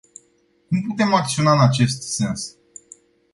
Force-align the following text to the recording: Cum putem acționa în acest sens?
Cum 0.67 0.81
putem 0.81 1.13
acționa 1.13 1.51
în 1.51 1.59
acest 1.61 2.01
sens? 2.01 2.55